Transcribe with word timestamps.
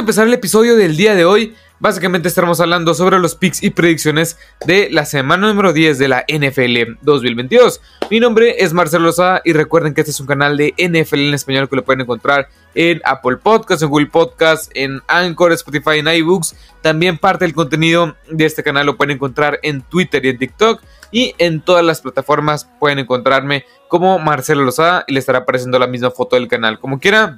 a 0.00 0.02
empezar 0.02 0.26
el 0.26 0.32
episodio 0.32 0.76
del 0.76 0.96
día 0.96 1.14
de 1.14 1.26
hoy. 1.26 1.54
Básicamente 1.78 2.26
estaremos 2.26 2.58
hablando 2.58 2.94
sobre 2.94 3.18
los 3.18 3.34
picks 3.34 3.62
y 3.62 3.68
predicciones 3.68 4.38
de 4.64 4.88
la 4.90 5.04
semana 5.04 5.48
número 5.48 5.74
10 5.74 5.98
de 5.98 6.08
la 6.08 6.24
NFL 6.26 6.96
2022. 7.02 7.82
Mi 8.10 8.18
nombre 8.18 8.56
es 8.60 8.72
Marcelo 8.72 9.04
Lozada 9.04 9.42
y 9.44 9.52
recuerden 9.52 9.92
que 9.92 10.00
este 10.00 10.10
es 10.10 10.18
un 10.18 10.26
canal 10.26 10.56
de 10.56 10.72
NFL 10.78 11.18
en 11.18 11.34
español 11.34 11.68
que 11.68 11.76
lo 11.76 11.84
pueden 11.84 12.00
encontrar 12.00 12.48
en 12.74 13.02
Apple 13.04 13.36
Podcasts, 13.36 13.82
en 13.82 13.90
Google 13.90 14.06
Podcasts, 14.06 14.70
en 14.72 15.02
Anchor, 15.06 15.52
Spotify, 15.52 15.98
en 15.98 16.08
iBooks. 16.08 16.56
También 16.80 17.18
parte 17.18 17.44
del 17.44 17.52
contenido 17.52 18.16
de 18.30 18.46
este 18.46 18.62
canal 18.62 18.86
lo 18.86 18.96
pueden 18.96 19.16
encontrar 19.16 19.58
en 19.62 19.82
Twitter 19.82 20.24
y 20.24 20.30
en 20.30 20.38
TikTok. 20.38 20.80
Y 21.12 21.34
en 21.36 21.60
todas 21.60 21.84
las 21.84 22.00
plataformas 22.00 22.70
pueden 22.78 23.00
encontrarme 23.00 23.66
como 23.88 24.18
Marcelo 24.18 24.64
Lozada 24.64 25.04
y 25.06 25.12
le 25.12 25.18
estará 25.18 25.40
apareciendo 25.40 25.78
la 25.78 25.88
misma 25.88 26.10
foto 26.10 26.36
del 26.36 26.48
canal. 26.48 26.78
Como 26.78 27.00
quiera, 27.00 27.36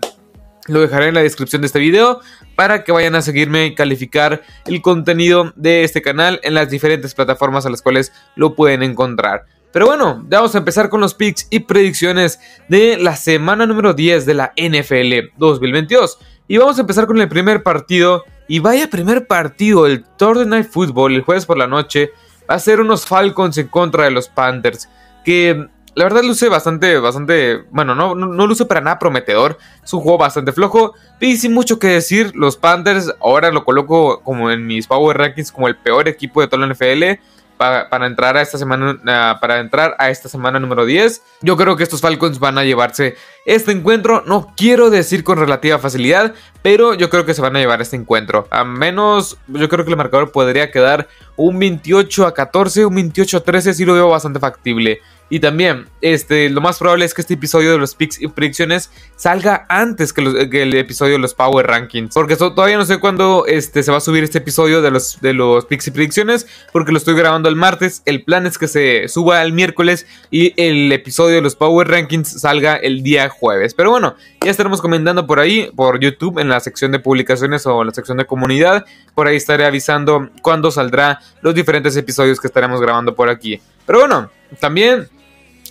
lo 0.69 0.81
dejaré 0.81 1.09
en 1.09 1.15
la 1.15 1.23
descripción 1.23 1.63
de 1.63 1.67
este 1.67 1.79
video 1.79 2.21
para 2.55 2.85
que 2.85 2.93
vayan 2.93 3.15
a 3.15 3.23
seguirme 3.23 3.67
y 3.67 3.75
calificar 3.75 4.43
el 4.67 4.81
contenido 4.83 5.53
de 5.57 5.85
este 5.85 6.03
canal 6.03 6.41
en 6.43 6.55
las 6.55 6.71
diferentes 6.71 7.15
plataformas 7.15 7.67
a 7.67 7.71
las 7.71 7.83
cuales 7.83 8.13
lo 8.37 8.55
pueden 8.55 8.83
encontrar. 8.83 9.47
Pero 9.73 9.87
bueno, 9.87 10.23
vamos 10.29 10.55
a 10.55 10.59
empezar 10.59 10.91
con 10.91 11.01
los 11.01 11.15
picks 11.15 11.47
y 11.51 11.61
predicciones 11.61 12.39
de 12.69 12.99
la 12.99 13.17
semana 13.17 13.67
número 13.67 13.95
10 13.95 14.27
de 14.27 14.35
la 14.35 14.53
NFL 14.57 15.35
2022. 15.39 16.19
Y 16.47 16.59
vamos 16.59 16.77
a 16.77 16.83
empezar 16.83 17.07
con 17.07 17.19
el 17.21 17.29
primer 17.29 17.63
partido. 17.63 18.25
Y 18.49 18.59
vaya 18.59 18.91
primer 18.91 19.27
partido, 19.27 19.87
el 19.87 20.05
Thursday 20.19 20.47
Night 20.47 20.69
Football, 20.69 21.15
el 21.15 21.23
jueves 21.23 21.47
por 21.47 21.57
la 21.57 21.67
noche, 21.67 22.11
va 22.49 22.57
a 22.57 22.59
ser 22.59 22.81
unos 22.81 23.07
Falcons 23.07 23.57
en 23.57 23.69
contra 23.69 24.05
de 24.05 24.11
los 24.11 24.29
Panthers. 24.29 24.91
Que 25.25 25.69
la 25.95 26.05
verdad 26.05 26.23
luce 26.23 26.49
bastante, 26.49 26.99
bastante, 26.99 27.65
bueno, 27.71 27.95
no, 27.95 28.15
no, 28.15 28.47
luce 28.47 28.65
para 28.65 28.81
nada 28.81 28.99
prometedor. 28.99 29.59
Es 29.83 29.93
un 29.93 30.01
juego 30.01 30.19
bastante 30.19 30.53
flojo. 30.53 30.95
Y 31.21 31.37
sin 31.37 31.53
mucho 31.53 31.79
que 31.79 31.89
decir, 31.89 32.33
los 32.35 32.57
Panthers 32.57 33.15
ahora 33.21 33.51
lo 33.51 33.65
coloco 33.65 34.21
como 34.23 34.51
en 34.51 34.67
mis 34.67 34.87
Power 34.87 35.19
Rankings 35.19 35.53
como 35.53 35.69
el 35.69 35.77
peor 35.77 36.09
equipo 36.09 36.41
de 36.41 36.49
toda 36.49 36.67
la 36.67 36.73
NFL 36.73 37.21
para, 37.89 38.07
entrar 38.07 38.37
a 38.37 38.43
esta 38.43 38.59
semana 38.59 39.39
para 39.41 39.61
entrar 39.61 39.95
a 39.99 40.11
esta 40.11 40.29
semana 40.29 40.59
número 40.59 40.85
10. 40.85 41.23
Yo 41.43 41.57
creo 41.57 41.77
que 41.77 41.85
estos 41.85 42.01
Falcons 42.01 42.41
van 42.41 42.59
a 42.59 42.65
llevarse 42.65 43.17
este 43.47 43.71
encuentro. 43.71 44.25
No 44.27 44.53
quiero 44.57 44.91
decir 44.91 45.23
con 45.23 45.39
relativa 45.39 45.79
facilidad, 45.79 46.35
pero 46.63 46.95
yo 46.95 47.09
creo 47.09 47.25
que 47.25 47.35
se 47.35 47.43
van 47.43 47.55
a 47.55 47.61
llevar 47.61 47.81
este 47.81 47.97
encuentro. 47.97 48.49
A 48.51 48.65
menos, 48.65 49.39
yo 49.47 49.69
creo 49.69 49.85
que 49.85 49.93
el 49.93 49.97
marcador 49.97 50.33
podría 50.33 50.71
quedar 50.71 51.09
un 51.37 51.59
28 51.59 52.27
a 52.27 52.35
14, 52.35 52.87
un 52.87 52.95
28 52.95 53.37
a 53.37 53.41
13, 53.41 53.75
si 53.75 53.85
lo 53.85 53.95
veo 53.95 54.09
bastante 54.09 54.41
factible. 54.41 55.01
Y 55.33 55.41
también, 55.41 55.87
este, 56.03 56.51
lo 56.51 56.61
más 56.61 56.79
probable 56.79 57.07
es 57.07 57.15
que 57.15 57.23
este 57.23 57.33
episodio 57.33 57.73
de 57.73 57.79
los 57.79 57.95
picks 57.95 58.21
y 58.21 58.29
predicciones 58.29 58.91
salga 59.17 59.65
antes 59.71 60.13
que, 60.13 60.21
el 60.21 60.75
episodio 60.75 61.15
de 61.15 61.21
los 61.21 61.33
Power 61.33 61.67
Rankings. 61.67 62.13
Porque 62.13 62.37
todavía 62.37 62.77
no 62.77 62.85
sé 62.85 63.01
cuándo 63.01 63.47
este, 63.47 63.83
se 63.83 63.91
va 63.91 63.97
a 63.97 64.01
subir 64.03 64.25
este 64.25 64.37
episodio 64.37 64.83
de 64.83 64.91
los, 64.91 65.23
de 65.23 65.33
los 65.33 65.65
picks 65.65 65.87
y 65.87 65.91
predicciones. 65.91 66.47
Porque 66.71 66.93
lo 66.93 66.99
estoy 66.99 67.15
grabando 67.15 67.49
el 67.49 67.57
martes. 67.57 68.03
El 68.05 68.25
plan 68.25 68.47
es 68.47 68.59
que 68.59 68.69
se 68.69 69.09
suba 69.09 69.41
el 69.41 69.55
miércoles 69.55 70.07
y 70.31 70.53
el 70.63 70.93
episodio 70.93 71.37
de 71.37 71.41
los 71.41 71.57
Power 71.57 71.89
Rankings 71.89 72.39
salga 72.39 72.77
el 72.77 73.03
día 73.03 73.31
jueves. 73.31 73.73
Pero 73.73 73.89
bueno, 73.89 74.17
ya 74.45 74.51
estaremos 74.51 74.83
comentando 74.83 75.27
por 75.27 75.41
ahí, 75.41 75.71
por 75.75 75.99
YouTube, 75.99 76.41
en 76.41 76.51
la 76.51 76.61
sección 76.61 76.93
de 76.93 76.99
publicaciones 76.99 77.67
o 77.67 77.81
en 77.81 77.87
la 77.87 77.95
sección 77.95 78.19
de 78.19 78.27
comunidad. 78.27 78.85
Por 79.15 79.29
ahí 79.29 79.37
estaré 79.37 79.65
avisando 79.65 80.29
cuándo 80.43 80.71
saldrá 80.71 81.21
los 81.41 81.55
diferentes 81.55 81.97
episodios 81.97 82.39
que 82.39 82.49
estaremos 82.49 82.83
grabando 82.83 83.15
por 83.15 83.31
aquí. 83.31 83.63
Pero 83.87 84.01
bueno, 84.01 84.31
también 84.61 85.09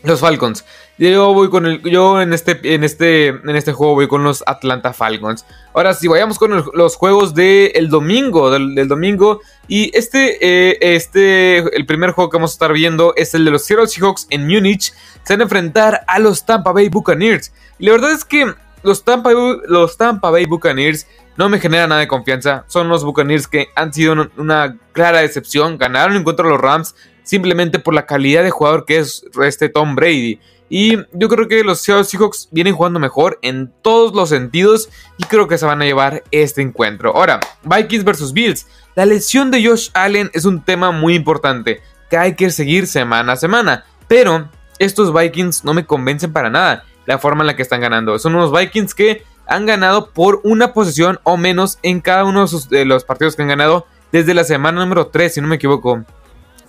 los 0.03 0.19
Falcons. 0.19 0.65
Yo 0.97 1.33
voy 1.33 1.49
con 1.49 1.65
el. 1.65 1.81
Yo 1.81 2.21
en 2.21 2.33
este, 2.33 2.59
en 2.73 2.83
este, 2.83 3.27
en 3.27 3.55
este 3.55 3.73
juego 3.73 3.95
voy 3.95 4.07
con 4.07 4.23
los 4.23 4.43
Atlanta 4.45 4.93
Falcons. 4.93 5.45
Ahora 5.73 5.93
sí, 5.93 6.07
vayamos 6.07 6.37
con 6.37 6.63
los 6.73 6.95
juegos 6.95 7.33
del 7.33 7.89
domingo. 7.89 8.51
Del, 8.51 8.87
domingo. 8.87 9.41
Y 9.67 9.95
este, 9.97 10.37
eh, 10.41 10.77
este. 10.81 11.57
El 11.75 11.85
primer 11.85 12.11
juego 12.11 12.29
que 12.29 12.37
vamos 12.37 12.51
a 12.51 12.53
estar 12.53 12.73
viendo 12.73 13.13
es 13.15 13.33
el 13.33 13.45
de 13.45 13.51
los 13.51 13.65
Seattle 13.65 13.87
Seahawks 13.87 14.27
en 14.29 14.47
Múnich. 14.47 14.93
Se 15.23 15.33
van 15.33 15.41
a 15.41 15.43
enfrentar 15.43 16.03
a 16.07 16.19
los 16.19 16.45
Tampa 16.45 16.71
Bay 16.71 16.89
Buccaneers. 16.89 17.51
Y 17.79 17.85
la 17.85 17.93
verdad 17.93 18.11
es 18.11 18.25
que 18.25 18.53
los 18.83 19.03
Tampa, 19.03 19.31
los 19.31 19.97
Tampa 19.97 20.29
Bay 20.29 20.45
Buccaneers 20.45 21.07
no 21.37 21.49
me 21.49 21.59
generan 21.59 21.89
nada 21.89 22.01
de 22.01 22.07
confianza. 22.07 22.65
Son 22.67 22.89
los 22.89 23.03
Buccaneers 23.03 23.47
que 23.47 23.69
han 23.75 23.93
sido 23.93 24.29
una, 24.37 24.77
clara 24.91 25.19
decepción. 25.19 25.77
Ganaron 25.77 26.15
en 26.15 26.23
contra 26.23 26.45
de 26.45 26.51
los 26.51 26.61
Rams 26.61 26.95
simplemente 27.31 27.79
por 27.79 27.93
la 27.93 28.05
calidad 28.05 28.43
de 28.43 28.51
jugador 28.51 28.83
que 28.83 28.97
es 28.97 29.23
este 29.41 29.69
Tom 29.69 29.95
Brady. 29.95 30.37
Y 30.67 30.97
yo 31.13 31.29
creo 31.29 31.47
que 31.47 31.63
los 31.63 31.79
Seahawks 31.79 32.49
vienen 32.51 32.75
jugando 32.75 32.99
mejor 32.99 33.39
en 33.41 33.71
todos 33.81 34.13
los 34.13 34.27
sentidos 34.27 34.89
y 35.17 35.23
creo 35.23 35.47
que 35.47 35.57
se 35.57 35.65
van 35.65 35.81
a 35.81 35.85
llevar 35.85 36.23
este 36.31 36.61
encuentro. 36.61 37.15
Ahora, 37.15 37.39
Vikings 37.63 38.03
versus 38.03 38.33
Bills. 38.33 38.67
La 38.95 39.05
lesión 39.05 39.49
de 39.49 39.65
Josh 39.65 39.91
Allen 39.93 40.29
es 40.33 40.43
un 40.43 40.61
tema 40.61 40.91
muy 40.91 41.15
importante 41.15 41.79
que 42.09 42.17
hay 42.17 42.35
que 42.35 42.49
seguir 42.49 42.85
semana 42.85 43.31
a 43.31 43.37
semana. 43.37 43.85
Pero 44.09 44.49
estos 44.77 45.13
Vikings 45.13 45.63
no 45.63 45.73
me 45.73 45.85
convencen 45.85 46.33
para 46.33 46.49
nada 46.49 46.83
la 47.05 47.17
forma 47.17 47.43
en 47.43 47.47
la 47.47 47.55
que 47.55 47.61
están 47.61 47.79
ganando. 47.79 48.19
Son 48.19 48.35
unos 48.35 48.51
Vikings 48.51 48.93
que 48.93 49.23
han 49.47 49.65
ganado 49.65 50.11
por 50.11 50.41
una 50.43 50.73
posición 50.73 51.21
o 51.23 51.37
menos 51.37 51.79
en 51.81 52.01
cada 52.01 52.25
uno 52.25 52.45
de 52.69 52.83
los 52.83 53.05
partidos 53.05 53.37
que 53.37 53.43
han 53.43 53.47
ganado 53.47 53.87
desde 54.11 54.33
la 54.33 54.43
semana 54.43 54.81
número 54.81 55.07
3, 55.07 55.33
si 55.33 55.39
no 55.39 55.47
me 55.47 55.55
equivoco 55.55 56.03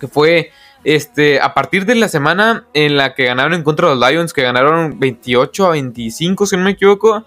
que 0.03 0.07
fue 0.09 0.51
este, 0.83 1.39
a 1.39 1.53
partir 1.53 1.85
de 1.85 1.95
la 1.95 2.09
semana 2.09 2.65
en 2.73 2.97
la 2.97 3.15
que 3.15 3.23
ganaron 3.23 3.53
en 3.53 3.63
contra 3.63 3.87
de 3.87 3.95
los 3.95 4.09
Lions, 4.09 4.33
que 4.33 4.41
ganaron 4.41 4.99
28 4.99 5.65
a 5.65 5.69
25, 5.69 6.45
si 6.45 6.57
no 6.57 6.63
me 6.63 6.71
equivoco. 6.71 7.23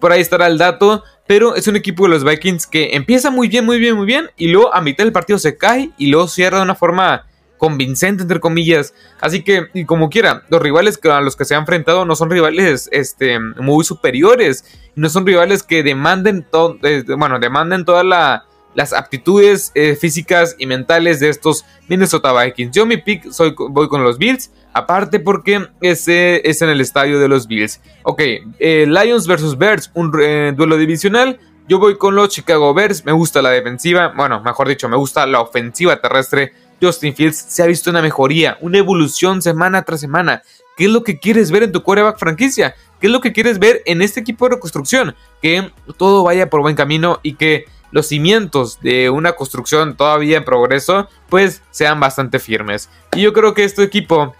Por 0.00 0.10
ahí 0.10 0.20
estará 0.20 0.48
el 0.48 0.58
dato. 0.58 1.04
Pero 1.28 1.56
es 1.56 1.66
un 1.66 1.74
equipo 1.74 2.04
de 2.04 2.10
los 2.10 2.24
Vikings 2.24 2.68
que 2.68 2.94
empieza 2.94 3.30
muy 3.30 3.48
bien, 3.48 3.64
muy 3.64 3.78
bien, 3.78 3.96
muy 3.96 4.06
bien. 4.06 4.30
Y 4.36 4.48
luego 4.48 4.74
a 4.74 4.80
mitad 4.80 5.04
del 5.04 5.12
partido 5.12 5.38
se 5.38 5.56
cae 5.56 5.90
y 5.98 6.08
luego 6.08 6.28
cierra 6.28 6.58
de 6.58 6.64
una 6.64 6.76
forma 6.76 7.26
convincente, 7.58 8.22
entre 8.22 8.38
comillas. 8.38 8.94
Así 9.20 9.42
que, 9.42 9.68
y 9.74 9.84
como 9.84 10.08
quiera, 10.08 10.42
los 10.48 10.62
rivales 10.62 11.00
a 11.04 11.20
los 11.20 11.34
que 11.34 11.44
se 11.44 11.54
han 11.54 11.62
enfrentado 11.62 12.04
no 12.04 12.14
son 12.14 12.30
rivales 12.30 12.88
este, 12.92 13.40
muy 13.40 13.84
superiores. 13.84 14.64
No 14.94 15.08
son 15.08 15.26
rivales 15.26 15.62
que 15.64 15.82
demanden, 15.82 16.46
todo, 16.48 16.76
eh, 16.82 17.04
bueno, 17.16 17.40
demanden 17.40 17.84
toda 17.84 18.04
la 18.04 18.46
las 18.76 18.92
aptitudes 18.92 19.72
eh, 19.74 19.96
físicas 19.96 20.54
y 20.58 20.66
mentales 20.66 21.18
de 21.18 21.30
estos 21.30 21.64
Minnesota 21.88 22.32
Vikings. 22.32 22.76
Yo 22.76 22.86
mi 22.86 22.98
pick 22.98 23.32
soy, 23.32 23.54
voy 23.56 23.88
con 23.88 24.04
los 24.04 24.18
Bills, 24.18 24.52
aparte 24.74 25.18
porque 25.18 25.66
ese 25.80 26.48
es 26.48 26.60
en 26.60 26.68
el 26.68 26.82
estadio 26.82 27.18
de 27.18 27.26
los 27.26 27.48
Bills. 27.48 27.80
Ok, 28.04 28.20
eh, 28.58 28.86
Lions 28.86 29.26
versus 29.26 29.56
Bears, 29.56 29.90
un 29.94 30.12
eh, 30.20 30.52
duelo 30.54 30.76
divisional. 30.76 31.40
Yo 31.68 31.78
voy 31.78 31.96
con 31.96 32.14
los 32.14 32.28
Chicago 32.28 32.72
Bears, 32.74 33.04
me 33.04 33.12
gusta 33.12 33.42
la 33.42 33.50
defensiva, 33.50 34.12
bueno, 34.14 34.40
mejor 34.42 34.68
dicho, 34.68 34.88
me 34.88 34.96
gusta 34.96 35.26
la 35.26 35.40
ofensiva 35.40 36.00
terrestre. 36.00 36.52
Justin 36.80 37.14
Fields 37.14 37.38
se 37.38 37.62
ha 37.62 37.66
visto 37.66 37.88
una 37.88 38.02
mejoría, 38.02 38.58
una 38.60 38.76
evolución 38.76 39.40
semana 39.40 39.82
tras 39.82 40.00
semana. 40.00 40.42
¿Qué 40.76 40.84
es 40.84 40.90
lo 40.90 41.02
que 41.02 41.18
quieres 41.18 41.50
ver 41.50 41.62
en 41.62 41.72
tu 41.72 41.82
quarterback 41.82 42.18
franquicia? 42.18 42.74
¿Qué 43.00 43.06
es 43.06 43.12
lo 43.12 43.22
que 43.22 43.32
quieres 43.32 43.58
ver 43.58 43.82
en 43.86 44.02
este 44.02 44.20
equipo 44.20 44.46
de 44.46 44.56
reconstrucción? 44.56 45.16
Que 45.40 45.72
todo 45.96 46.22
vaya 46.22 46.50
por 46.50 46.60
buen 46.60 46.76
camino 46.76 47.18
y 47.22 47.34
que 47.36 47.64
los 47.96 48.08
cimientos 48.08 48.78
de 48.82 49.08
una 49.08 49.32
construcción 49.32 49.96
todavía 49.96 50.36
en 50.36 50.44
progreso, 50.44 51.08
pues 51.30 51.62
sean 51.70 51.98
bastante 51.98 52.38
firmes. 52.38 52.90
Y 53.14 53.22
yo 53.22 53.32
creo 53.32 53.54
que 53.54 53.64
este 53.64 53.82
equipo 53.82 54.34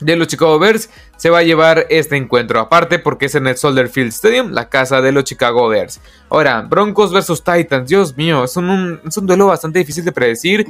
de 0.00 0.16
los 0.16 0.26
Chicago 0.26 0.58
Bears 0.58 0.90
se 1.16 1.30
va 1.30 1.38
a 1.38 1.42
llevar 1.44 1.86
este 1.90 2.16
encuentro, 2.16 2.58
aparte 2.58 2.98
porque 2.98 3.26
es 3.26 3.36
en 3.36 3.46
el 3.46 3.56
Soldier 3.56 3.88
Field 3.88 4.08
Stadium, 4.08 4.50
la 4.50 4.68
casa 4.68 5.00
de 5.00 5.12
los 5.12 5.22
Chicago 5.22 5.68
Bears. 5.68 6.00
Ahora, 6.28 6.62
Broncos 6.62 7.12
versus 7.12 7.44
Titans, 7.44 7.88
Dios 7.88 8.16
mío, 8.16 8.42
es 8.42 8.56
un, 8.56 9.00
es 9.06 9.16
un 9.16 9.26
duelo 9.28 9.46
bastante 9.46 9.78
difícil 9.78 10.04
de 10.04 10.10
predecir. 10.10 10.66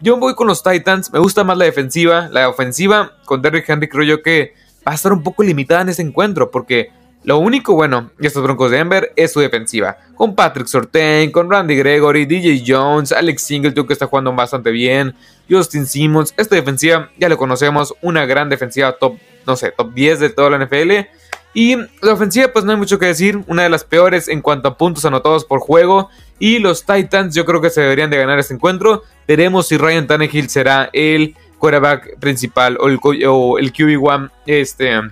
Yo 0.00 0.18
voy 0.18 0.36
con 0.36 0.46
los 0.46 0.62
Titans, 0.62 1.12
me 1.12 1.18
gusta 1.18 1.42
más 1.42 1.58
la 1.58 1.64
defensiva, 1.64 2.28
la 2.30 2.48
ofensiva 2.48 3.16
con 3.24 3.42
Derrick 3.42 3.68
Henry 3.68 3.88
creo 3.88 4.04
yo 4.04 4.22
que 4.22 4.54
va 4.86 4.92
a 4.92 4.94
estar 4.94 5.12
un 5.12 5.24
poco 5.24 5.42
limitada 5.42 5.82
en 5.82 5.88
este 5.88 6.02
encuentro, 6.02 6.48
porque 6.52 6.92
lo 7.24 7.38
único 7.38 7.74
bueno 7.74 8.10
de 8.18 8.26
estos 8.26 8.42
Broncos 8.42 8.70
de 8.70 8.78
Denver 8.78 9.12
es 9.14 9.32
su 9.32 9.40
defensiva. 9.40 9.96
Con 10.16 10.34
Patrick 10.34 10.66
Sortain, 10.66 11.30
con 11.30 11.48
Randy 11.48 11.76
Gregory, 11.76 12.26
DJ 12.26 12.64
Jones, 12.66 13.12
Alex 13.12 13.42
Singleton 13.42 13.86
que 13.86 13.92
está 13.92 14.06
jugando 14.06 14.32
bastante 14.32 14.72
bien, 14.72 15.14
Justin 15.48 15.86
Simmons. 15.86 16.34
Esta 16.36 16.56
defensiva 16.56 17.10
ya 17.18 17.28
lo 17.28 17.38
conocemos, 17.38 17.94
una 18.02 18.26
gran 18.26 18.48
defensiva 18.48 18.92
top, 18.92 19.18
no 19.46 19.54
sé, 19.54 19.70
top 19.70 19.94
10 19.94 20.18
de 20.18 20.30
toda 20.30 20.50
la 20.50 20.64
NFL. 20.64 21.06
Y 21.54 21.76
la 21.76 22.14
ofensiva 22.14 22.48
pues 22.48 22.64
no 22.64 22.72
hay 22.72 22.78
mucho 22.78 22.98
que 22.98 23.06
decir, 23.06 23.40
una 23.46 23.62
de 23.62 23.68
las 23.68 23.84
peores 23.84 24.26
en 24.26 24.40
cuanto 24.40 24.68
a 24.68 24.76
puntos 24.76 25.04
anotados 25.04 25.44
por 25.44 25.60
juego. 25.60 26.10
Y 26.40 26.58
los 26.58 26.84
Titans 26.84 27.36
yo 27.36 27.44
creo 27.44 27.60
que 27.60 27.70
se 27.70 27.82
deberían 27.82 28.10
de 28.10 28.16
ganar 28.16 28.40
este 28.40 28.54
encuentro. 28.54 29.04
Veremos 29.28 29.68
si 29.68 29.76
Ryan 29.76 30.08
Tannehill 30.08 30.48
será 30.48 30.90
el 30.92 31.36
quarterback 31.58 32.18
principal 32.18 32.78
o 32.80 32.88
el, 32.88 32.98
o 33.28 33.58
el 33.58 33.72
QB1 33.72 34.30
este 34.46 35.02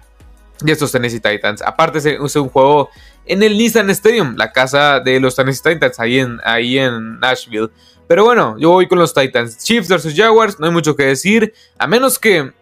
de 0.61 0.73
estos 0.73 0.93
Tennessee 0.93 1.21
Titans. 1.21 1.63
Aparte 1.63 1.99
es 1.99 2.37
un 2.37 2.49
juego 2.49 2.91
en 3.27 3.43
el 3.43 3.57
Nissan 3.57 3.91
Stadium, 3.91 4.35
la 4.37 4.53
casa 4.53 5.01
de 5.01 5.21
los 5.21 5.37
Tennessee 5.37 5.75
Titans, 5.75 6.01
ahí 6.01 6.19
en, 6.19 6.39
ahí 6.45 6.79
en 6.79 7.19
Nashville. 7.21 7.71
Pero 8.09 8.25
bueno, 8.25 8.57
yo 8.59 8.71
voy 8.71 8.89
con 8.89 8.99
los 8.99 9.15
Titans. 9.15 9.59
Chiefs 9.59 9.89
versus 9.89 10.15
Jaguars, 10.15 10.59
no 10.59 10.67
hay 10.67 10.73
mucho 10.73 10.97
que 10.97 11.05
decir. 11.05 11.55
A 11.79 11.87
menos 11.87 12.19
que 12.19 12.53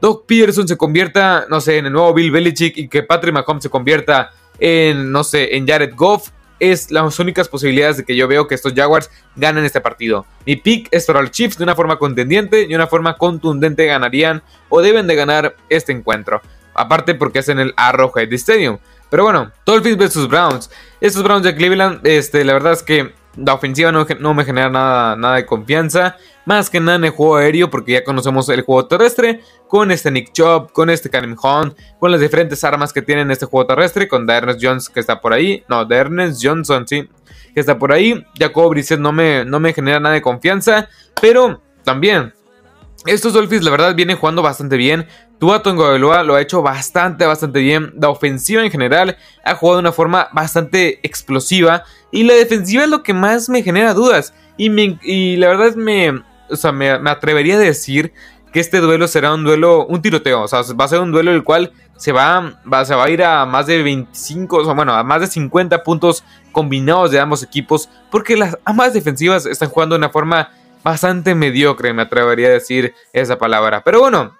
Doug 0.00 0.24
Peterson 0.26 0.66
se 0.66 0.76
convierta, 0.76 1.46
no 1.50 1.60
sé, 1.60 1.78
en 1.78 1.86
el 1.86 1.92
nuevo 1.92 2.14
Bill 2.14 2.30
Belichick 2.30 2.76
y 2.78 2.88
que 2.88 3.02
Patrick 3.02 3.34
Mahomes 3.34 3.62
se 3.62 3.70
convierta 3.70 4.30
en, 4.58 5.12
no 5.12 5.22
sé, 5.22 5.56
en 5.56 5.66
Jared 5.66 5.94
Goff. 5.94 6.30
es 6.58 6.90
las 6.90 7.18
únicas 7.18 7.48
posibilidades 7.48 7.98
de 7.98 8.04
que 8.04 8.16
yo 8.16 8.28
veo 8.28 8.46
que 8.46 8.54
estos 8.54 8.72
Jaguars 8.74 9.10
ganen 9.34 9.64
este 9.64 9.80
partido. 9.80 10.26
Mi 10.46 10.56
pick 10.56 10.88
es 10.90 11.04
para 11.04 11.20
los 11.20 11.30
Chiefs 11.30 11.58
de 11.58 11.64
una 11.64 11.74
forma 11.74 11.98
contendiente 11.98 12.66
y 12.68 12.74
una 12.74 12.86
forma 12.86 13.16
contundente 13.16 13.86
ganarían 13.86 14.42
o 14.68 14.80
deben 14.80 15.06
de 15.06 15.14
ganar 15.14 15.56
este 15.68 15.92
encuentro. 15.92 16.40
Aparte 16.76 17.14
porque 17.14 17.40
es 17.40 17.48
en 17.48 17.58
el 17.58 17.74
Arrowhead 17.76 18.32
Stadium. 18.34 18.78
Pero 19.10 19.24
bueno, 19.24 19.52
Dolphins 19.64 19.96
vs 19.96 20.28
Browns. 20.28 20.70
Estos 21.00 21.22
Browns 21.22 21.44
de 21.44 21.54
Cleveland, 21.54 22.06
este, 22.06 22.44
la 22.44 22.52
verdad 22.52 22.72
es 22.72 22.82
que 22.82 23.12
la 23.36 23.54
ofensiva 23.54 23.92
no, 23.92 24.34
me 24.34 24.44
genera 24.44 24.70
nada, 24.70 25.16
nada, 25.16 25.36
de 25.36 25.46
confianza. 25.46 26.16
Más 26.44 26.70
que 26.70 26.80
nada 26.80 26.96
en 26.96 27.04
el 27.04 27.10
juego 27.10 27.36
aéreo, 27.36 27.70
porque 27.70 27.92
ya 27.92 28.04
conocemos 28.04 28.48
el 28.48 28.62
juego 28.62 28.86
terrestre. 28.86 29.40
Con 29.68 29.90
este 29.90 30.10
Nick 30.10 30.32
Chubb, 30.32 30.72
con 30.72 30.90
este 30.90 31.10
Karim 31.10 31.36
Hunt, 31.40 31.76
con 31.98 32.10
las 32.10 32.20
diferentes 32.20 32.62
armas 32.64 32.92
que 32.92 33.02
tiene 33.02 33.30
este 33.32 33.46
juego 33.46 33.66
terrestre. 33.66 34.08
Con 34.08 34.28
Ernest 34.28 34.60
Jones 34.62 34.88
que 34.88 35.00
está 35.00 35.20
por 35.20 35.32
ahí. 35.32 35.64
No, 35.68 35.86
Ernest 35.88 36.40
Johnson, 36.42 36.86
sí. 36.88 37.08
Que 37.52 37.60
está 37.60 37.78
por 37.78 37.92
ahí. 37.92 38.24
Jacob 38.38 38.70
Brissett 38.70 39.00
no 39.00 39.12
me, 39.12 39.44
no 39.44 39.60
me 39.60 39.72
genera 39.72 40.00
nada 40.00 40.14
de 40.14 40.22
confianza. 40.22 40.88
Pero 41.20 41.62
también 41.84 42.32
estos 43.06 43.32
Dolphins, 43.32 43.64
la 43.64 43.70
verdad, 43.70 43.94
vienen 43.94 44.16
jugando 44.16 44.42
bastante 44.42 44.76
bien. 44.76 45.06
Tua 45.38 45.62
Tongoveloa 45.62 46.22
lo 46.22 46.34
ha 46.34 46.40
hecho 46.40 46.62
bastante, 46.62 47.26
bastante 47.26 47.60
bien. 47.60 47.92
La 48.00 48.08
ofensiva 48.08 48.62
en 48.64 48.70
general 48.70 49.16
ha 49.44 49.54
jugado 49.54 49.76
de 49.76 49.80
una 49.80 49.92
forma 49.92 50.28
bastante 50.32 51.00
explosiva. 51.02 51.84
Y 52.10 52.24
la 52.24 52.34
defensiva 52.34 52.84
es 52.84 52.90
lo 52.90 53.02
que 53.02 53.12
más 53.12 53.48
me 53.48 53.62
genera 53.62 53.94
dudas. 53.94 54.34
Y, 54.56 55.36
la 55.36 55.48
verdad 55.48 55.74
me, 55.74 56.22
o 56.48 56.56
sea, 56.56 56.72
me, 56.72 56.90
atrevería 56.90 57.56
a 57.56 57.58
decir 57.58 58.12
que 58.52 58.60
este 58.60 58.78
duelo 58.78 59.06
será 59.06 59.34
un 59.34 59.44
duelo, 59.44 59.86
un 59.86 60.00
tiroteo. 60.00 60.42
O 60.42 60.48
sea, 60.48 60.62
va 60.78 60.86
a 60.86 60.88
ser 60.88 61.00
un 61.00 61.12
duelo 61.12 61.32
el 61.32 61.44
cual 61.44 61.72
se 61.96 62.12
va, 62.12 62.60
va, 62.70 62.84
se 62.84 62.94
va 62.94 63.04
a 63.04 63.10
ir 63.10 63.22
a 63.22 63.44
más 63.44 63.66
de 63.66 63.82
25, 63.82 64.56
o 64.56 64.64
sea, 64.64 64.74
bueno, 64.74 64.94
a 64.94 65.02
más 65.02 65.20
de 65.20 65.26
50 65.26 65.82
puntos 65.82 66.24
combinados 66.52 67.10
de 67.10 67.20
ambos 67.20 67.42
equipos. 67.42 67.88
Porque 68.10 68.36
las 68.36 68.56
ambas 68.64 68.94
defensivas 68.94 69.44
están 69.44 69.68
jugando 69.68 69.94
de 69.94 69.98
una 69.98 70.10
forma 70.10 70.50
bastante 70.86 71.34
mediocre, 71.34 71.92
me 71.92 72.02
atrevería 72.02 72.46
a 72.46 72.52
decir 72.52 72.94
esa 73.12 73.36
palabra. 73.36 73.82
Pero 73.82 73.98
bueno, 73.98 74.36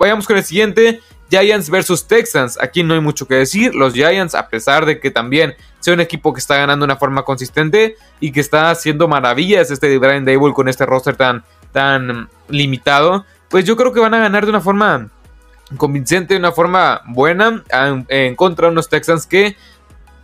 vayamos 0.00 0.26
con 0.26 0.36
el 0.36 0.42
siguiente. 0.42 1.00
Giants 1.30 1.70
versus 1.70 2.08
Texans. 2.08 2.58
Aquí 2.60 2.82
no 2.82 2.94
hay 2.94 3.00
mucho 3.00 3.28
que 3.28 3.36
decir. 3.36 3.72
Los 3.72 3.94
Giants, 3.94 4.34
a 4.34 4.48
pesar 4.48 4.84
de 4.84 4.98
que 4.98 5.12
también 5.12 5.54
sea 5.78 5.94
un 5.94 6.00
equipo 6.00 6.32
que 6.34 6.40
está 6.40 6.56
ganando 6.56 6.84
de 6.84 6.92
una 6.92 6.96
forma 6.96 7.22
consistente 7.22 7.94
y 8.18 8.32
que 8.32 8.40
está 8.40 8.72
haciendo 8.72 9.06
maravillas 9.06 9.70
este 9.70 9.96
Brian 9.96 10.24
Dable 10.24 10.52
con 10.54 10.68
este 10.68 10.84
roster 10.86 11.14
tan, 11.14 11.44
tan 11.70 12.28
limitado, 12.48 13.24
pues 13.48 13.64
yo 13.64 13.76
creo 13.76 13.92
que 13.92 14.00
van 14.00 14.14
a 14.14 14.18
ganar 14.18 14.46
de 14.46 14.50
una 14.50 14.60
forma 14.60 15.08
convincente, 15.76 16.34
de 16.34 16.40
una 16.40 16.50
forma 16.50 17.02
buena 17.06 17.62
en 18.08 18.34
contra 18.34 18.66
de 18.66 18.72
unos 18.72 18.88
Texans 18.88 19.24
que 19.24 19.54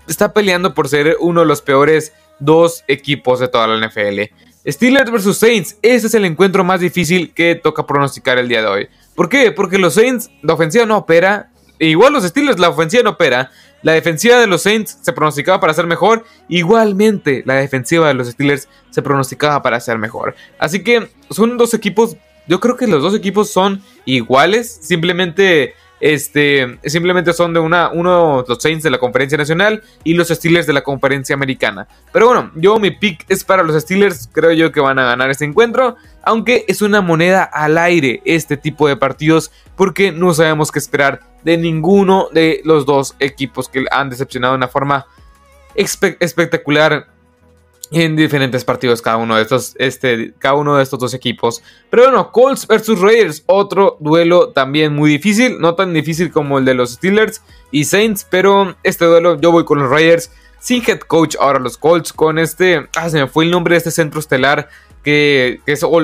está 0.08 0.32
peleando 0.32 0.74
por 0.74 0.88
ser 0.88 1.16
uno 1.20 1.42
de 1.42 1.46
los 1.46 1.62
peores 1.62 2.12
dos 2.40 2.82
equipos 2.88 3.38
de 3.38 3.46
toda 3.46 3.68
la 3.68 3.86
NFL. 3.86 4.22
Steelers 4.68 5.10
vs 5.10 5.36
Saints, 5.38 5.76
ese 5.80 6.08
es 6.08 6.14
el 6.14 6.24
encuentro 6.24 6.64
más 6.64 6.80
difícil 6.80 7.32
que 7.32 7.54
toca 7.54 7.86
pronosticar 7.86 8.38
el 8.38 8.48
día 8.48 8.62
de 8.62 8.66
hoy. 8.66 8.88
¿Por 9.14 9.28
qué? 9.28 9.52
Porque 9.52 9.78
los 9.78 9.94
Saints, 9.94 10.30
la 10.42 10.54
ofensiva 10.54 10.84
no 10.86 10.98
opera. 10.98 11.50
Igual 11.78 12.14
los 12.14 12.24
Steelers, 12.24 12.58
la 12.58 12.70
ofensiva 12.70 13.02
no 13.04 13.10
opera. 13.10 13.50
La 13.82 13.92
defensiva 13.92 14.38
de 14.40 14.48
los 14.48 14.62
Saints 14.62 14.98
se 15.02 15.12
pronosticaba 15.12 15.60
para 15.60 15.72
ser 15.72 15.86
mejor. 15.86 16.24
Igualmente, 16.48 17.42
la 17.46 17.54
defensiva 17.54 18.08
de 18.08 18.14
los 18.14 18.28
Steelers 18.28 18.68
se 18.90 19.02
pronosticaba 19.02 19.62
para 19.62 19.78
ser 19.78 19.98
mejor. 19.98 20.34
Así 20.58 20.82
que 20.82 21.08
son 21.30 21.56
dos 21.56 21.72
equipos. 21.72 22.16
Yo 22.48 22.58
creo 22.58 22.76
que 22.76 22.88
los 22.88 23.02
dos 23.02 23.14
equipos 23.14 23.50
son 23.50 23.82
iguales. 24.04 24.78
Simplemente 24.82 25.74
este, 26.00 26.78
simplemente 26.84 27.32
son 27.32 27.54
de 27.54 27.60
una, 27.60 27.90
uno 27.90 28.44
los 28.46 28.62
Saints 28.62 28.82
de 28.82 28.90
la 28.90 28.98
Conferencia 28.98 29.38
Nacional 29.38 29.82
y 30.04 30.14
los 30.14 30.28
Steelers 30.28 30.66
de 30.66 30.72
la 30.72 30.82
Conferencia 30.82 31.34
Americana. 31.34 31.88
Pero 32.12 32.26
bueno, 32.26 32.50
yo 32.54 32.78
mi 32.78 32.90
pick 32.90 33.24
es 33.28 33.44
para 33.44 33.62
los 33.62 33.80
Steelers, 33.80 34.28
creo 34.32 34.52
yo 34.52 34.72
que 34.72 34.80
van 34.80 34.98
a 34.98 35.04
ganar 35.04 35.30
este 35.30 35.44
encuentro, 35.44 35.96
aunque 36.22 36.64
es 36.68 36.82
una 36.82 37.00
moneda 37.00 37.42
al 37.44 37.78
aire 37.78 38.20
este 38.24 38.56
tipo 38.56 38.88
de 38.88 38.96
partidos 38.96 39.50
porque 39.74 40.12
no 40.12 40.34
sabemos 40.34 40.70
qué 40.70 40.78
esperar 40.78 41.20
de 41.44 41.56
ninguno 41.56 42.28
de 42.32 42.60
los 42.64 42.84
dos 42.86 43.14
equipos 43.20 43.68
que 43.68 43.84
han 43.90 44.10
decepcionado 44.10 44.54
de 44.54 44.58
una 44.58 44.68
forma 44.68 45.06
espectacular 45.74 47.08
en 47.90 48.16
diferentes 48.16 48.64
partidos 48.64 49.02
cada 49.02 49.16
uno 49.16 49.36
de 49.36 49.42
estos, 49.42 49.74
este, 49.78 50.32
cada 50.38 50.54
uno 50.54 50.76
de 50.76 50.82
estos 50.82 50.98
dos 50.98 51.14
equipos. 51.14 51.62
Pero 51.90 52.04
bueno, 52.04 52.32
Colts 52.32 52.66
versus 52.66 53.00
Raiders, 53.00 53.42
otro 53.46 53.96
duelo 54.00 54.48
también 54.50 54.94
muy 54.94 55.10
difícil, 55.10 55.58
no 55.60 55.74
tan 55.74 55.92
difícil 55.92 56.30
como 56.30 56.58
el 56.58 56.64
de 56.64 56.74
los 56.74 56.92
Steelers 56.94 57.42
y 57.70 57.84
Saints, 57.84 58.26
pero 58.28 58.76
este 58.82 59.04
duelo 59.04 59.40
yo 59.40 59.52
voy 59.52 59.64
con 59.64 59.78
los 59.78 59.90
Raiders 59.90 60.30
sin 60.58 60.82
head 60.86 61.00
coach, 61.00 61.36
ahora 61.38 61.58
los 61.58 61.78
Colts 61.78 62.12
con 62.12 62.38
este, 62.38 62.88
ah, 62.96 63.08
se 63.08 63.20
me 63.20 63.28
fue 63.28 63.44
el 63.44 63.50
nombre 63.50 63.74
de 63.74 63.78
este 63.78 63.90
centro 63.90 64.18
estelar 64.18 64.68
que, 65.04 65.60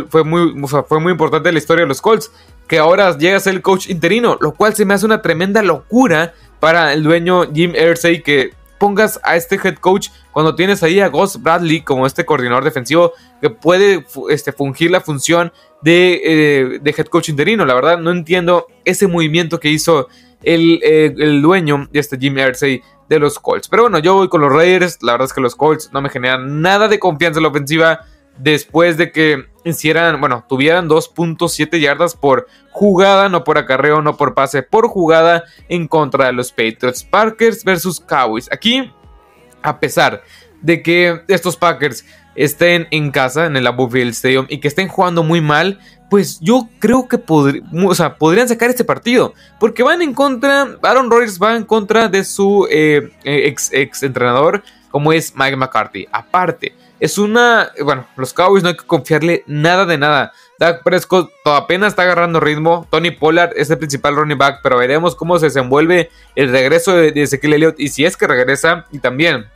fue, 0.09 0.23
muy, 0.23 0.55
fue 0.69 1.01
muy 1.01 1.11
importante 1.11 1.49
en 1.49 1.57
la 1.57 1.59
historia 1.59 1.83
de 1.83 1.89
los 1.89 2.01
Colts, 2.01 2.31
que 2.69 2.79
ahora 2.79 3.19
llega 3.19 3.37
a 3.37 3.41
ser 3.41 3.55
el 3.55 3.63
coach 3.63 3.91
interino, 3.91 4.39
lo 4.41 4.55
cual 4.55 4.75
se 4.77 4.85
me 4.85 4.95
hace 4.95 5.05
una 5.05 5.21
tremenda 5.21 5.63
locura 5.63 6.35
para 6.61 6.93
el 6.93 7.03
dueño 7.03 7.53
Jim 7.53 7.75
Irsay 7.75 8.23
que 8.23 8.55
pongas 8.79 9.21
a 9.25 9.37
este 9.37 9.57
head 9.57 9.75
coach 9.75 10.11
cuando 10.33 10.55
tienes 10.55 10.83
ahí 10.83 11.01
a 11.01 11.09
Gus 11.09 11.41
Bradley 11.41 11.83
como 11.83 12.07
este 12.07 12.25
coordinador 12.25 12.65
defensivo 12.65 13.13
que 13.41 13.51
puede 13.51 14.05
este, 14.31 14.53
fungir 14.53 14.91
la 14.91 15.01
función 15.01 15.53
eh, 15.85 16.79
de, 16.81 16.91
head 16.91 17.07
coach 17.07 17.29
interino. 17.29 17.65
La 17.65 17.75
verdad, 17.75 17.99
no 17.99 18.11
entiendo 18.11 18.67
ese 18.85 19.07
movimiento 19.07 19.61
que 19.61 19.69
hizo 19.69 20.09
el, 20.43 20.81
eh, 20.83 21.13
dueño 21.41 21.89
de 21.93 22.01
este 22.01 22.19
Jim 22.19 22.35
de 22.35 23.19
los 23.19 23.39
Colts. 23.39 23.69
Pero 23.69 23.85
bueno, 23.85 23.99
yo 23.99 24.15
voy 24.15 24.29
con 24.29 24.41
los 24.41 24.53
Raiders. 24.53 25.03
La 25.03 25.13
verdad 25.13 25.27
es 25.27 25.33
que 25.33 25.41
los 25.41 25.55
Colts 25.55 25.91
no 25.93 26.01
me 26.01 26.09
generan 26.09 26.63
nada 26.63 26.89
de 26.89 26.99
confianza 26.99 27.39
en 27.39 27.45
la 27.45 27.51
ofensiva 27.51 28.01
después 28.39 28.97
de 28.97 29.13
que 29.13 29.45
hicieran, 29.65 30.21
bueno, 30.21 30.45
tuvieran 30.49 30.89
2.7 30.89 31.79
yardas 31.79 32.17
por 32.17 32.49
jugada, 32.71 33.29
no 33.29 33.45
por 33.45 33.59
acarreo, 33.59 34.03
no 34.03 34.17
por 34.17 34.35
pase, 34.35 34.63
por 34.63 34.89
jugada 34.89 35.45
en 35.69 35.87
contra 35.87 36.27
de 36.27 36.33
los 36.33 36.51
Patriots. 36.51 37.05
Packers 37.05 37.65
versus 37.65 38.01
Cowboys. 38.01 38.51
Aquí, 38.51 38.91
a 39.63 39.81
pesar 39.81 40.23
de 40.61 40.83
que 40.83 41.23
estos 41.29 41.57
Packers 41.57 42.05
estén 42.35 42.87
en 42.91 43.11
casa, 43.11 43.47
en 43.47 43.57
el 43.57 43.67
Abu 43.67 43.89
Stadium, 43.95 44.47
y 44.49 44.59
que 44.59 44.69
estén 44.69 44.89
jugando 44.89 45.23
muy 45.23 45.41
mal, 45.41 45.79
pues 46.09 46.41
yo 46.41 46.69
creo 46.79 47.09
que 47.09 47.19
podrían 47.19 48.49
sacar 48.49 48.71
este 48.71 48.85
partido. 48.85 49.35
Porque 49.59 49.83
van 49.83 50.03
en 50.03 50.15
contra, 50.15 50.77
Aaron 50.83 51.11
Rodgers 51.11 51.39
va 51.41 51.57
en 51.57 51.65
contra 51.65 52.09
de 52.09 52.25
su 52.25 52.67
eh, 52.71 53.11
eh, 53.25 53.55
ex 53.73 54.03
entrenador, 54.03 54.63
como 54.93 55.13
es 55.13 55.35
Mike 55.35 55.57
McCarthy. 55.57 56.07
Aparte, 56.13 56.75
es 57.01 57.19
una. 57.19 57.73
Bueno, 57.83 58.07
los 58.17 58.33
Cowboys 58.33 58.63
no 58.63 58.69
hay 58.69 58.77
que 58.77 58.87
confiarle 58.87 59.43
nada 59.49 59.87
de 59.87 59.99
nada. 59.99 60.33
Dak 60.61 60.85
Prescott 60.85 61.33
apenas 61.45 61.89
está 61.89 62.03
agarrando 62.03 62.39
ritmo. 62.39 62.87
Tony 62.91 63.11
Pollard 63.11 63.51
es 63.57 63.71
el 63.71 63.79
principal 63.79 64.15
running 64.15 64.39
back, 64.39 64.61
pero 64.63 64.79
veremos 64.79 65.17
cómo 65.17 65.37
se 65.41 65.47
desenvuelve 65.47 66.11
el 66.37 66.53
regreso 66.53 66.95
de, 66.95 67.13
Ezequiel 67.21 67.55
Elliott 67.55 67.81
y 67.81 67.89
si 67.89 68.05
es 68.05 68.17
que 68.17 68.29
regresa. 68.29 68.87
Y 68.93 69.01
también 69.01 69.47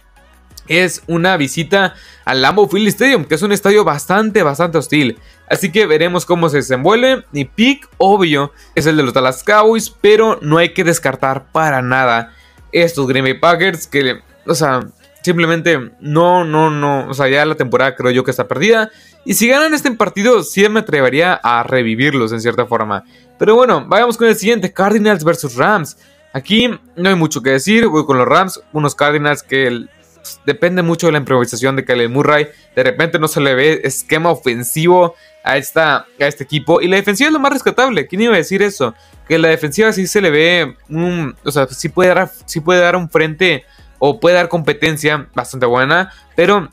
es 0.67 1.05
una 1.07 1.37
visita 1.37 1.95
al 2.25 2.43
Lambeau 2.43 2.69
Field 2.69 2.89
Stadium, 2.89 3.25
que 3.25 3.37
es 3.37 3.43
un 3.43 3.53
estadio 3.53 3.85
bastante, 3.85 4.43
bastante 4.43 4.79
hostil. 4.79 5.19
Así 5.49 5.71
que 5.71 5.87
veremos 5.87 6.27
cómo 6.27 6.49
se 6.49 6.57
desenvuelve. 6.57 7.25
Mi 7.31 7.45
pick, 7.45 7.89
obvio, 7.99 8.53
es 8.75 8.87
el 8.87 8.97
de 8.97 9.05
los 9.05 9.15
Dallas 9.15 9.45
Cowboys, 9.45 9.91
pero 9.91 10.41
no 10.43 10.59
hay 10.59 10.71
que 10.71 10.83
descartar 10.83 11.53
para 11.53 11.83
nada 11.83 12.33
estos 12.73 13.07
Green 13.07 13.25
Bay 13.25 13.35
Packers 13.35 13.87
que, 13.87 14.21
o 14.47 14.55
sea, 14.55 14.81
Simplemente 15.27 15.91
no, 15.99 16.45
no, 16.45 16.71
no. 16.71 17.09
O 17.09 17.13
sea, 17.13 17.27
ya 17.27 17.45
la 17.45 17.57
temporada 17.57 17.97
creo 17.97 18.13
yo 18.13 18.23
que 18.23 18.31
está 18.31 18.47
perdida. 18.47 18.93
Y 19.25 19.35
si 19.35 19.49
ganan 19.49 19.75
este 19.75 19.91
partido, 19.91 20.45
sí 20.45 20.69
me 20.69 20.79
atrevería 20.79 21.35
a 21.35 21.65
revivirlos 21.65 22.31
en 22.31 22.41
cierta 22.41 22.67
forma. 22.67 23.03
Pero 23.37 23.57
bueno, 23.57 23.85
vayamos 23.89 24.17
con 24.17 24.29
el 24.29 24.37
siguiente: 24.37 24.73
Cardinals 24.73 25.25
versus 25.25 25.57
Rams. 25.57 25.99
Aquí 26.33 26.71
no 26.95 27.09
hay 27.09 27.17
mucho 27.17 27.43
que 27.43 27.51
decir. 27.51 27.89
Voy 27.89 28.07
con 28.07 28.19
los 28.19 28.29
Rams. 28.29 28.61
Unos 28.73 28.95
Cardinals 28.95 29.43
que 29.43 29.87
depende 30.45 30.85
mucho 30.85 31.09
de 31.09 31.15
la 31.15 31.19
improvisación 31.19 31.75
de 31.75 31.85
Kyle 31.85 32.09
Murray. 32.09 32.47
De 32.77 32.85
repente 32.85 33.19
no 33.19 33.27
se 33.27 33.41
le 33.41 33.57
ve 33.57 33.81
esquema 33.83 34.31
ofensivo 34.31 35.17
a, 35.43 35.57
esta, 35.57 35.97
a 35.97 36.07
este 36.21 36.45
equipo. 36.45 36.81
Y 36.81 36.87
la 36.87 36.95
defensiva 36.95 37.27
es 37.27 37.33
lo 37.33 37.41
más 37.41 37.53
rescatable. 37.53 38.07
¿Quién 38.07 38.23
iba 38.23 38.35
a 38.35 38.37
decir 38.37 38.63
eso? 38.63 38.95
Que 39.27 39.41
la 39.41 39.49
defensiva 39.49 39.93
sí 39.93 40.07
se 40.07 40.21
le 40.21 40.31
ve 40.31 40.77
un. 40.89 41.35
O 41.45 41.51
sea, 41.51 41.67
sí 41.67 41.89
puede 41.89 42.15
dar, 42.15 42.31
sí 42.45 42.61
puede 42.61 42.81
dar 42.81 42.95
un 42.95 43.11
frente 43.11 43.65
o 43.99 44.21
puede 44.21 44.37
dar 44.37 44.49
competencia 44.49 45.29
bastante 45.35 45.67
buena, 45.67 46.13
pero 46.35 46.71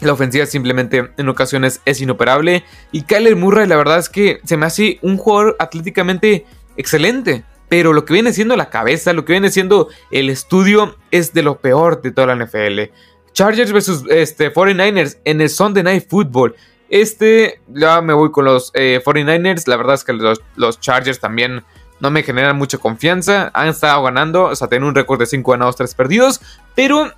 la 0.00 0.12
ofensiva 0.12 0.46
simplemente 0.46 1.10
en 1.16 1.28
ocasiones 1.28 1.80
es 1.84 2.00
inoperable. 2.00 2.64
Y 2.90 3.02
Kyler 3.02 3.36
Murray, 3.36 3.66
la 3.66 3.76
verdad 3.76 3.98
es 3.98 4.08
que 4.08 4.40
se 4.44 4.56
me 4.56 4.66
hace 4.66 4.98
un 5.02 5.16
jugador 5.16 5.56
atléticamente 5.58 6.46
excelente. 6.76 7.44
Pero 7.68 7.92
lo 7.92 8.04
que 8.04 8.12
viene 8.12 8.32
siendo 8.32 8.56
la 8.56 8.68
cabeza, 8.68 9.12
lo 9.12 9.24
que 9.24 9.32
viene 9.32 9.50
siendo 9.50 9.88
el 10.10 10.28
estudio, 10.28 10.96
es 11.10 11.32
de 11.32 11.42
lo 11.42 11.58
peor 11.58 12.02
de 12.02 12.10
toda 12.10 12.34
la 12.34 12.44
NFL. 12.44 12.92
Chargers 13.32 13.72
vs 13.72 14.04
este, 14.10 14.52
49ers 14.52 15.18
en 15.24 15.40
el 15.40 15.48
Sunday 15.48 15.82
Night 15.82 16.06
Football. 16.08 16.54
Este, 16.90 17.60
ya 17.68 18.02
me 18.02 18.12
voy 18.12 18.30
con 18.30 18.44
los 18.44 18.72
49ers. 18.74 19.60
Eh, 19.60 19.64
la 19.66 19.76
verdad 19.76 19.94
es 19.94 20.04
que 20.04 20.12
los, 20.12 20.42
los 20.56 20.80
Chargers 20.80 21.18
también 21.18 21.64
no 22.02 22.10
me 22.10 22.24
generan 22.24 22.56
mucha 22.56 22.78
confianza. 22.78 23.52
Han 23.54 23.68
estado 23.68 24.02
ganando, 24.02 24.46
o 24.46 24.56
sea, 24.56 24.66
tienen 24.66 24.88
un 24.88 24.94
récord 24.94 25.20
de 25.20 25.26
5 25.26 25.52
ganados, 25.52 25.76
3 25.76 25.94
perdidos. 25.94 26.40
Pero 26.74 27.12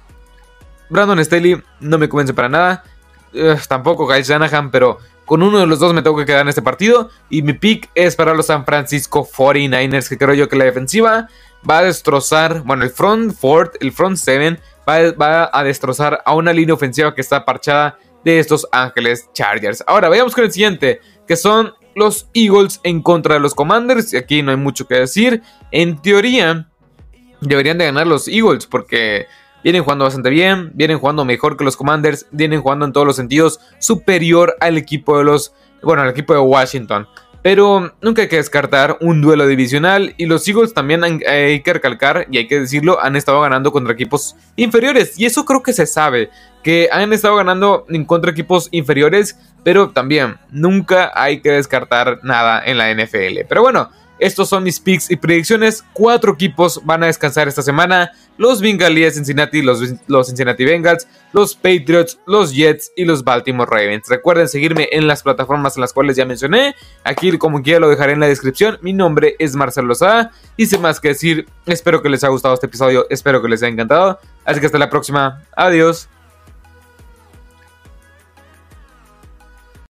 Brandon 0.91 1.25
Staley 1.25 1.61
no 1.81 1.97
me 1.97 2.07
convence 2.07 2.35
para 2.35 2.51
nada. 2.51 2.85
tampoco 3.67 4.07
Kyle 4.07 4.23
Shanahan, 4.23 4.71
pero 4.71 4.99
con 5.25 5.43
uno 5.43 5.59
de 5.59 5.67
los 5.67 5.79
dos 5.79 5.95
me 5.95 6.03
tengo 6.03 6.19
que 6.19 6.27
quedar 6.27 6.43
en 6.43 6.51
este 6.51 6.61
partido. 6.61 7.09
Y 7.31 7.41
mi 7.41 7.55
pick 7.55 7.89
es 7.95 8.15
para 8.15 8.35
los 8.35 8.45
San 8.45 8.67
Francisco 8.67 9.27
49ers, 9.27 10.07
que 10.07 10.19
creo 10.19 10.35
yo 10.35 10.51
que 10.51 10.57
la 10.57 10.67
defensiva 10.67 11.29
va 11.69 11.79
a 11.79 11.85
destrozar, 11.85 12.61
bueno, 12.65 12.85
el 12.85 12.91
front 12.91 13.35
Ford, 13.35 13.71
el 13.81 13.91
front 13.91 14.19
7 14.19 14.61
va, 14.87 15.13
va, 15.13 15.51
a 15.51 15.65
destrozar 15.65 16.21
a 16.27 16.35
una 16.35 16.53
línea 16.53 16.75
ofensiva 16.75 17.15
que 17.15 17.23
está 17.23 17.47
parchada 17.47 17.97
de 18.23 18.39
estos 18.39 18.69
Ángeles 18.71 19.31
Chargers. 19.33 19.83
Ahora, 19.87 20.11
vayamos 20.11 20.35
con 20.35 20.45
el 20.45 20.53
siguiente, 20.53 21.01
que 21.27 21.37
son 21.37 21.73
los 21.95 22.29
Eagles 22.35 22.81
en 22.83 23.03
contra 23.03 23.35
de 23.35 23.41
los 23.41 23.55
Commanders. 23.55 24.13
Y 24.13 24.17
aquí 24.17 24.43
no 24.43 24.51
hay 24.51 24.57
mucho 24.57 24.87
que 24.87 24.97
decir. 24.97 25.43
En 25.71 26.01
teoría, 26.01 26.69
deberían 27.41 27.79
de 27.79 27.87
ganar 27.87 28.07
los 28.07 28.29
Eagles 28.29 28.67
porque 28.67 29.27
vienen 29.63 29.83
jugando 29.83 30.05
bastante 30.05 30.31
bien, 30.31 30.71
vienen 30.75 30.99
jugando 30.99 31.25
mejor 31.25 31.57
que 31.57 31.65
los 31.65 31.77
Commanders, 31.77 32.27
vienen 32.31 32.61
jugando 32.61 32.85
en 32.85 32.93
todos 32.93 33.07
los 33.07 33.17
sentidos 33.17 33.61
superior 33.79 34.57
al 34.61 34.77
equipo 34.77 35.19
de 35.19 35.25
los, 35.25 35.55
bueno, 35.83 36.03
al 36.03 36.11
equipo 36.11 36.35
de 36.35 36.41
Washington. 36.41 37.09
Pero 37.45 37.93
nunca 38.01 38.23
hay 38.23 38.29
que 38.29 38.37
descartar 38.37 38.97
un 39.03 39.21
duelo 39.21 39.47
divisional 39.47 40.15
y 40.17 40.25
los 40.25 40.49
Eagles 40.49 40.73
también 40.73 41.05
hay 41.05 41.61
que 41.61 41.73
recalcar 41.75 42.27
y 42.31 42.39
hay 42.39 42.49
que 42.49 42.61
decirlo, 42.61 42.99
han 43.03 43.17
estado 43.17 43.43
ganando 43.43 43.71
contra 43.71 43.93
equipos 43.93 44.35
inferiores 44.57 45.21
y 45.21 45.27
eso 45.27 45.45
creo 45.45 45.63
que 45.63 45.75
se 45.75 45.85
sabe, 45.85 46.31
que 46.63 46.89
han 46.91 47.13
estado 47.13 47.37
ganando 47.37 47.85
contra 48.07 48.31
equipos 48.31 48.69
inferiores, 48.71 49.39
pero 49.63 49.91
también 49.91 50.37
nunca 50.51 51.13
hay 51.15 51.43
que 51.43 51.51
descartar 51.51 52.21
nada 52.23 52.65
en 52.65 52.79
la 52.79 52.91
NFL. 52.95 53.41
Pero 53.47 53.61
bueno, 53.61 53.91
estos 54.19 54.49
son 54.49 54.63
mis 54.63 54.81
picks 54.81 55.11
y 55.11 55.17
predicciones. 55.17 55.85
Cuatro 55.93 56.33
equipos 56.33 56.81
van 56.85 57.03
a 57.03 57.07
descansar 57.07 57.49
esta 57.49 57.63
semana. 57.63 58.13
Los 58.37 58.61
Bengalíes 58.61 59.15
Cincinnati, 59.15 59.63
los, 59.63 59.81
los, 60.07 60.27
Cincinnati 60.27 60.65
Bengals, 60.65 61.07
los 61.33 61.55
Patriots, 61.55 62.19
los 62.27 62.53
Jets 62.53 62.93
y 62.97 63.05
los 63.05 63.23
Baltimore 63.23 63.69
Ravens. 63.71 64.09
Recuerden 64.09 64.49
seguirme 64.49 64.89
en 64.93 65.07
las 65.07 65.23
plataformas 65.23 65.77
en 65.77 65.83
las 65.83 65.93
cuales 65.93 66.17
ya 66.17 66.25
mencioné. 66.25 66.75
Aquí 67.05 67.37
como 67.39 67.63
quiera 67.63 67.81
lo 67.81 67.89
dejaré 67.89 68.13
en 68.13 68.21
la 68.21 68.27
descripción. 68.27 68.79
Mi 68.83 68.93
nombre 68.93 69.37
es 69.39 69.55
Marcelo 69.55 69.95
Sá. 69.95 70.31
Y 70.57 70.67
sin 70.67 70.81
más 70.81 71.01
que 71.01 71.09
decir, 71.09 71.47
espero 71.67 72.03
que 72.03 72.09
les 72.09 72.25
haya 72.25 72.31
gustado 72.31 72.55
este 72.55 72.67
episodio. 72.67 73.07
Espero 73.11 73.43
que 73.43 73.49
les 73.49 73.63
haya 73.63 73.73
encantado. 73.73 74.19
Así 74.45 74.61
que 74.61 74.67
hasta 74.67 74.79
la 74.79 74.91
próxima. 74.91 75.43
Adiós. 75.57 76.09